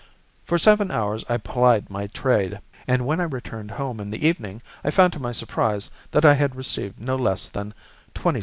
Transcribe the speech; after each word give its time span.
For 0.45 0.57
seven 0.57 0.89
hours 0.89 1.23
I 1.29 1.37
plied 1.37 1.91
my 1.91 2.07
trade, 2.07 2.59
and 2.87 3.05
when 3.05 3.21
I 3.21 3.25
returned 3.25 3.69
home 3.69 3.99
in 3.99 4.09
the 4.09 4.25
evening 4.27 4.63
I 4.83 4.89
found 4.89 5.13
to 5.13 5.19
my 5.19 5.31
surprise 5.31 5.91
that 6.09 6.25
I 6.25 6.33
had 6.33 6.55
received 6.55 6.99
no 6.99 7.15
less 7.15 7.47
than 7.47 7.75
26_s_. 8.15 8.39